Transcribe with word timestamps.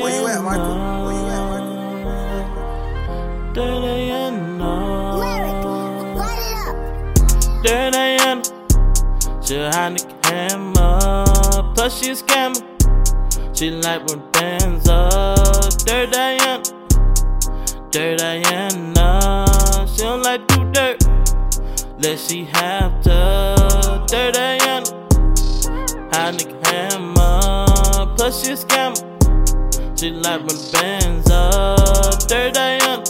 Where 0.00 0.20
you 0.20 0.26
at, 0.26 0.42
Michael? 0.42 0.76
Where 1.04 1.14
you 1.14 1.28
at, 1.28 1.42
Michael? 3.54 3.97
Dirty 7.60 7.90
Diana, 7.90 8.42
she 9.42 9.56
a 9.56 9.70
Heineken 9.70 10.24
hammer, 10.24 11.24
plus 11.74 12.00
she 12.00 12.10
a 12.10 12.14
scammer. 12.14 12.62
She 13.56 13.70
like 13.70 14.06
when 14.06 14.22
bands 14.30 14.88
up. 14.88 15.36
Dirty 15.84 16.12
Diana, 16.12 16.62
Dirty 17.90 18.16
Diana, 18.16 19.44
she 19.92 20.02
don't 20.02 20.22
like 20.22 20.46
do 20.46 20.70
dirt. 20.70 21.02
Let 21.98 22.18
she 22.20 22.44
have 22.44 23.02
to. 23.02 24.04
Dirty 24.06 24.38
Diana, 24.38 24.86
Heineken 26.12 26.66
hammer, 26.66 28.14
plus 28.16 28.44
she 28.44 28.52
a 28.52 28.56
scammer. 28.56 29.98
She 29.98 30.10
like 30.10 30.40
when 30.46 30.56
bands 30.72 31.28
up. 31.28 32.20
Dirty 32.28 32.52
Diana, 32.52 33.02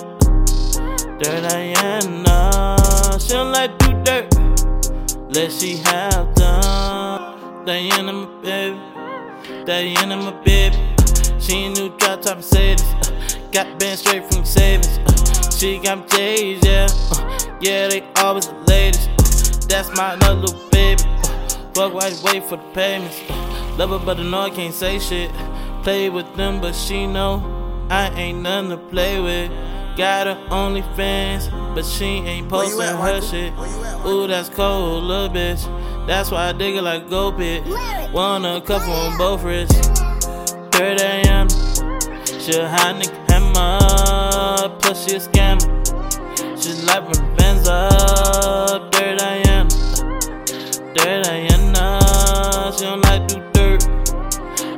Dirty 1.18 1.48
Diana, 1.48 2.76
she 3.20 3.28
don't 3.34 3.52
like 3.52 3.78
dirt. 4.08 4.34
Let 5.34 5.52
she 5.52 5.76
have 5.88 6.34
done. 6.34 7.64
Diana, 7.66 8.12
my 8.12 8.26
baby. 8.42 8.80
Diana, 9.66 10.16
my 10.16 10.32
baby. 10.44 10.76
She 11.38 11.52
ain't 11.52 11.78
new 11.78 11.90
drop 11.98 12.22
top 12.22 12.38
Mercedes. 12.38 12.82
Uh, 12.82 13.50
got 13.52 13.78
banned 13.78 13.98
straight 13.98 14.24
from 14.32 14.44
savings. 14.44 14.98
Uh, 14.98 15.50
she 15.50 15.78
got 15.78 15.98
me 15.98 16.04
J's, 16.08 16.64
yeah. 16.64 16.86
Uh, 17.12 17.58
yeah, 17.60 17.88
they 17.88 18.02
always 18.16 18.46
the 18.46 18.54
latest. 18.66 19.08
Uh, 19.10 19.66
that's 19.68 19.90
my 19.96 20.14
little 20.14 20.58
baby. 20.70 21.02
Uh, 21.04 21.72
fuck 21.74 21.92
why 21.92 22.08
you 22.08 22.16
wait 22.24 22.44
for 22.44 22.56
the 22.56 22.68
payments. 22.72 23.20
Uh, 23.28 23.74
love 23.76 23.90
her, 23.90 23.98
but 23.98 24.18
I 24.18 24.22
know 24.22 24.40
I 24.40 24.50
can't 24.50 24.74
say 24.74 24.98
shit. 24.98 25.30
Play 25.82 26.08
with 26.08 26.34
them, 26.34 26.60
but 26.62 26.74
she 26.74 27.06
know 27.06 27.86
I 27.90 28.08
ain't 28.10 28.40
nothing 28.40 28.70
to 28.70 28.78
play 28.78 29.20
with. 29.20 29.67
Got 29.98 30.28
her 30.28 30.36
OnlyFans, 30.50 31.50
but 31.74 31.84
she 31.84 32.04
ain't 32.04 32.48
posting 32.48 32.80
at, 32.82 32.92
her 32.92 32.98
Michael? 32.98 33.20
shit. 33.20 33.52
Where 33.56 33.68
you 33.68 33.82
at, 33.84 34.06
Ooh, 34.06 34.26
that's 34.28 34.48
cold, 34.48 35.02
little 35.02 35.28
bitch. 35.28 36.06
That's 36.06 36.30
why 36.30 36.50
I 36.50 36.52
dig 36.52 36.76
it 36.76 36.82
like 36.82 37.10
go 37.10 37.32
pit. 37.32 37.64
One 38.12 38.44
a 38.44 38.60
couple 38.60 38.92
on 38.92 39.18
both 39.18 39.42
wrists. 39.42 39.74
Dirty 40.70 40.98
Diana, 40.98 41.50
she 41.50 42.52
a 42.60 42.68
hot 42.68 42.94
nigga 42.94 43.28
hammer, 43.28 44.78
plus 44.78 45.04
she 45.04 45.16
a 45.16 45.18
scammer. 45.18 45.66
She 46.62 46.74
like 46.86 47.02
when 47.02 47.34
bands 47.34 47.66
up. 47.66 48.92
Dirty 48.92 49.16
Diana, 49.16 49.68
Dirty 50.94 51.22
Diana, 51.24 52.72
she 52.78 52.84
don't 52.84 53.00
like 53.02 53.26
do 53.26 53.40
dirt 53.52 53.84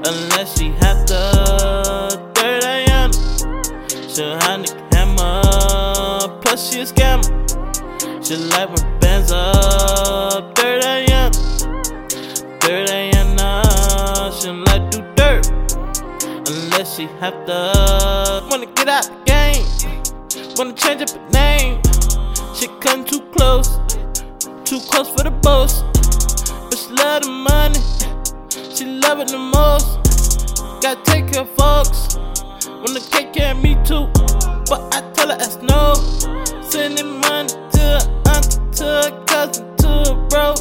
unless 0.09 0.59
she 0.59 0.71
have 0.81 1.05
to. 1.05 2.31
Dirty 2.33 2.61
Diana, 2.61 3.13
she 4.09 4.23
a 4.23 4.39
hot 4.41 4.61
nigga 4.61 4.90
plus 6.41 6.73
she 6.73 6.81
a 6.81 6.85
scammer. 6.85 7.25
She 8.27 8.37
like 8.37 8.69
when 8.69 9.01
bands 9.01 9.33
up. 9.33 10.55
Dirty 10.55 10.81
Diana, 10.81 11.31
Dirty 12.61 12.87
Diana, 12.87 13.63
she 14.33 14.47
don't 14.47 14.65
like 14.65 14.91
do 14.91 15.01
dirt 15.17 15.47
unless 16.49 16.97
she 16.97 17.07
have 17.21 17.45
to. 17.47 18.47
Wanna 18.51 18.67
get 18.67 18.89
out 18.89 19.05
the 19.05 19.17
game, 19.25 19.65
wanna 20.57 20.75
change 20.75 21.03
up 21.03 21.11
her 21.11 21.29
name. 21.31 21.81
She 22.55 22.69
come 22.81 23.05
too 23.05 23.21
close, 23.33 23.79
too 24.65 24.81
close 24.91 25.09
for 25.11 25.25
the 25.25 25.31
boss. 25.43 25.83
But 26.69 26.79
she 26.79 26.91
love 26.93 27.23
the 27.23 27.31
money, 27.31 27.81
she 28.75 28.85
love 28.87 29.21
it 29.21 29.29
the 29.29 29.39
most. 29.39 29.99
Gotta 30.83 31.01
take 31.05 31.33
care 31.33 31.43
of 31.43 31.51
folks, 31.51 32.17
wanna 32.67 33.01
take 33.01 33.33
care 33.33 33.53
of 33.55 33.63
me 33.63 33.77
too. 33.85 34.07
But 34.69 34.95
I 34.95 35.01
tell 35.39 35.51
her 35.51 35.63
no. 35.63 35.95
Sending 36.63 37.21
money 37.21 37.49
to 37.49 37.79
her 37.79 38.23
auntie, 38.29 38.59
to 38.77 38.85
her 38.85 39.25
cousin, 39.27 39.77
to 39.77 39.89
her 39.89 40.27
bro. 40.29 40.55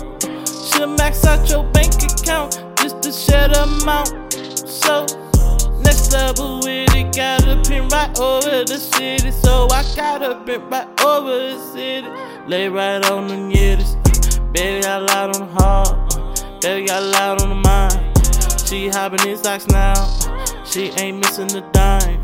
She'll 0.46 0.88
max 0.88 1.26
out 1.26 1.50
your 1.50 1.64
bank 1.72 1.94
account 1.96 2.62
just 2.78 3.02
to 3.02 3.12
the 3.12 3.64
amount. 3.64 4.34
So 4.68 5.06
next 5.82 6.12
level 6.12 6.60
with 6.60 6.96
it, 6.96 7.16
got 7.16 7.48
a 7.48 7.62
pin 7.68 7.88
right 7.90 8.20
over 8.20 8.64
the 8.66 8.78
city. 8.78 9.32
So 9.32 9.68
I 9.72 9.84
got 9.96 10.24
a 10.24 10.36
pin 10.46 10.62
right 10.70 10.88
over 11.02 11.30
the 11.30 11.60
city. 11.74 12.08
Lay 12.48 12.68
right 12.70 13.04
on 13.10 13.28
the 13.28 13.36
yiddies. 13.36 13.96
Baby 14.54 14.82
got 14.82 15.04
loud 15.04 15.36
on 15.36 15.48
the 15.48 15.54
heart. 15.54 16.62
Baby 16.62 16.88
got 16.88 17.04
loud 17.04 17.42
on 17.42 17.50
the 17.50 17.56
mind. 17.56 18.68
She 18.68 18.88
hopping 18.88 19.28
in 19.28 19.38
socks 19.38 19.68
now. 19.68 19.94
She 20.64 20.92
ain't 20.98 21.18
missing 21.18 21.48
the 21.48 21.62
dime. 21.72 22.19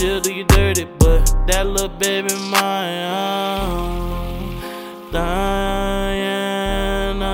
She'll 0.00 0.16
do 0.18 0.32
you 0.32 0.44
dirty, 0.44 0.84
but 0.98 1.26
that 1.46 1.66
little 1.66 1.90
baby 1.90 2.34
mine. 2.50 3.10
Oh, 3.12 5.10
Diana, 5.12 7.26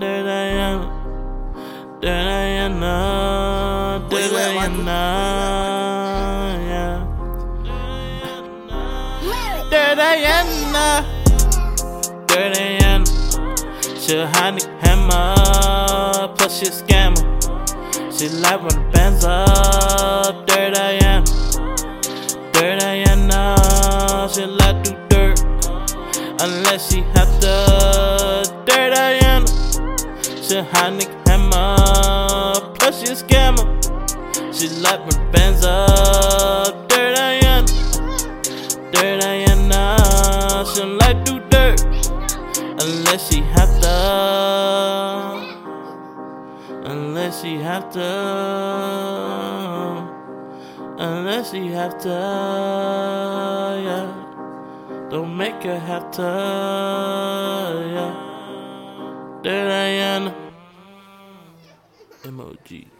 dirty 0.00 0.22
Diana, 0.24 0.88
Diana, 2.00 4.00
Where 4.08 4.22
dirty 4.22 4.32
you 4.32 4.38
at, 4.38 4.54
Michael? 4.54 4.84
Diana, 9.68 9.70
Diana, 9.70 11.04
Diana. 12.26 13.04
She 14.00 14.12
a 14.16 14.18
hot 14.28 14.54
nigga 14.54 14.72
hammer, 14.80 16.28
plus 16.36 16.52
she 16.58 16.64
a 16.64 16.66
scammer. 16.70 17.24
She 18.18 18.26
like 18.30 18.60
when 18.62 18.70
the 18.70 18.80
bands 18.90 19.24
up, 19.26 20.46
Diana. 20.46 20.78
Dirty 20.78 21.07
Diana, 24.28 24.34
she 24.34 24.44
like 24.46 24.84
do 24.84 24.92
dirt, 25.08 25.40
unless 26.40 26.92
she 26.92 27.00
have 27.14 27.40
to. 27.40 27.54
Dirty 28.66 28.94
Diana, 28.94 29.46
she 30.42 30.60
hot 30.60 31.02
hammer, 31.26 32.74
plus 32.74 33.00
she 33.00 33.06
a 33.06 33.14
scammer. 33.14 33.66
She 34.54 34.68
like 34.80 35.08
the 35.08 35.16
bands 35.32 35.64
up, 35.64 36.88
dirty 36.88 37.14
Diana. 37.14 37.66
Dirty 38.92 39.20
Diana, 39.20 39.96
she 40.74 40.82
like 40.82 41.24
do 41.24 41.40
dirt 41.50 41.80
unless 42.82 43.32
she 43.32 43.40
have 43.40 43.80
to. 43.80 43.96
Unless 46.84 47.42
she 47.42 47.56
have 47.56 47.90
to. 47.92 49.87
Unless 51.00 51.54
you 51.54 51.70
have 51.72 51.96
to. 51.98 52.08
Yeah. 53.84 55.08
Don't 55.10 55.36
make 55.36 55.62
her 55.62 55.78
have 55.78 56.10
to. 56.10 56.22
Yeah. 57.94 59.40
Diana. 59.44 60.34
MOG. 62.24 62.70
Yeah. 62.70 62.97